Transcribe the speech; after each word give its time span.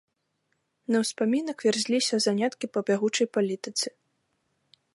На 0.93 0.97
ўспамінак 1.03 1.57
вярзліся 1.65 2.15
заняткі 2.25 2.65
па 2.77 2.83
бягучай 2.87 3.27
палітыцы. 3.39 3.87